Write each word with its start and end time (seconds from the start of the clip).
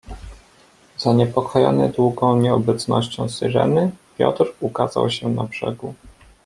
"Zaniepokojony 0.97 1.89
długą 1.89 2.35
nieobecnością 2.41 3.29
Syreny, 3.29 3.91
Piotr 4.17 4.53
ukazał 4.61 5.09
się 5.09 5.29
na 5.29 5.43
brzegu." 5.43 5.93